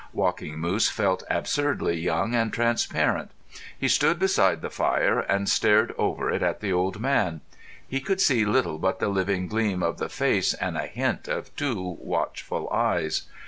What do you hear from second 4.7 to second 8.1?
fire and stared over it at the old man. He